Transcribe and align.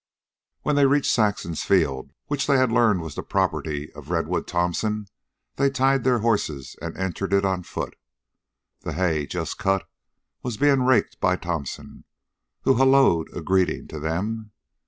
When 0.63 0.75
they 0.75 0.87
reached 0.87 1.11
Saxon's 1.11 1.63
field, 1.63 2.09
which 2.25 2.47
they 2.47 2.57
had 2.57 2.71
learned 2.71 3.01
was 3.01 3.13
the 3.13 3.21
property 3.21 3.93
of 3.93 4.09
Redwood 4.09 4.47
Thompson, 4.47 5.05
they 5.57 5.69
tied 5.69 6.03
the 6.03 6.17
horses 6.17 6.75
and 6.81 6.97
entered 6.97 7.33
it 7.33 7.45
on 7.45 7.61
foot. 7.61 7.95
The 8.79 8.93
hay, 8.93 9.27
just 9.27 9.59
cut, 9.59 9.87
was 10.41 10.57
being 10.57 10.81
raked 10.85 11.19
by 11.19 11.35
Thompson, 11.35 12.05
who 12.63 12.77
hallo'd 12.77 13.27
a 13.31 13.43
greeting 13.43 13.87
to 13.89 13.99
them. 13.99 14.53